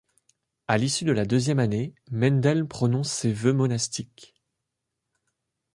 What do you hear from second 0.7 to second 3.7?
l'issue de la deuxième année, Mendel prononce ses vœux